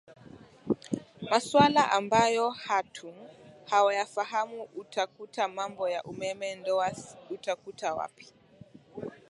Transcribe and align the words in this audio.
masuala 1.21 1.91
ambayo 1.91 2.49
hatu 2.49 3.13
hawayafahamu 3.65 4.63
utakuta 4.75 5.47
mambo 5.47 5.89
ya 5.89 6.03
umeme 6.03 6.55
ndoas 6.55 7.15
utakuta 7.29 7.93
wapi 7.95 8.33